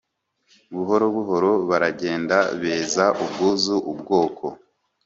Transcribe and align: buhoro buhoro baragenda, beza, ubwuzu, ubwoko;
buhoro 0.75 1.05
buhoro 1.15 1.51
baragenda, 1.69 2.37
beza, 2.61 3.05
ubwuzu, 3.23 3.75
ubwoko; 3.91 4.45